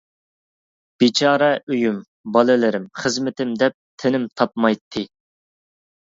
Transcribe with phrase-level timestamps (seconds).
[1.03, 1.99] بىچارە ئۆيۈم،
[2.39, 5.07] بالىلىرىم، خىزمىتىم دەپ تېنىم تاپمايتتى.